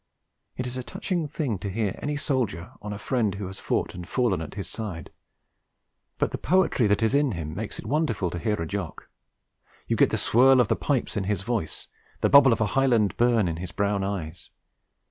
It 0.57 0.65
is 0.65 0.77
a 0.77 0.83
touching 0.83 1.27
thing 1.27 1.59
to 1.59 1.69
hear 1.69 1.93
any 2.01 2.17
soldier 2.17 2.71
on 2.81 2.91
a 2.91 2.97
friend 2.97 3.35
who 3.35 3.45
has 3.45 3.59
fought 3.59 3.93
and 3.93 4.07
fallen 4.07 4.41
at 4.41 4.55
his 4.55 4.67
side; 4.67 5.11
but 6.17 6.31
the 6.31 6.39
poetry 6.39 6.87
that 6.87 7.03
is 7.03 7.13
in 7.13 7.33
him 7.33 7.53
makes 7.53 7.77
it 7.77 7.85
wonderful 7.85 8.31
to 8.31 8.39
hear 8.39 8.59
a 8.59 8.65
Jock; 8.65 9.07
you 9.85 9.95
get 9.95 10.09
the 10.09 10.17
swirl 10.17 10.59
of 10.59 10.69
the 10.69 10.75
pipes 10.75 11.15
in 11.17 11.25
his 11.25 11.43
voice, 11.43 11.87
the 12.21 12.31
bubble 12.31 12.51
of 12.51 12.59
a 12.61 12.65
Highland 12.73 13.15
burn 13.15 13.47
in 13.47 13.57
his 13.57 13.71
brown 13.71 14.03
eyes. 14.03 14.49